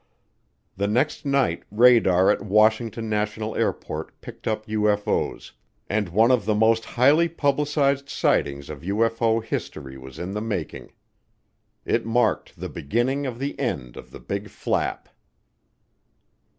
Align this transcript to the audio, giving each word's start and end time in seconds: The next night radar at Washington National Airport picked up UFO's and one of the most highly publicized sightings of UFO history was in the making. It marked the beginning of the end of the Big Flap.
The 0.77 0.87
next 0.87 1.27
night 1.27 1.61
radar 1.69 2.31
at 2.31 2.41
Washington 2.41 3.07
National 3.07 3.55
Airport 3.55 4.19
picked 4.19 4.47
up 4.47 4.65
UFO's 4.65 5.51
and 5.87 6.09
one 6.09 6.31
of 6.31 6.43
the 6.45 6.55
most 6.55 6.85
highly 6.85 7.29
publicized 7.29 8.09
sightings 8.09 8.71
of 8.71 8.81
UFO 8.81 9.43
history 9.43 9.99
was 9.99 10.17
in 10.17 10.31
the 10.33 10.41
making. 10.41 10.93
It 11.85 12.03
marked 12.03 12.59
the 12.59 12.67
beginning 12.67 13.27
of 13.27 13.37
the 13.37 13.59
end 13.59 13.95
of 13.95 14.09
the 14.09 14.19
Big 14.19 14.49
Flap. 14.49 15.07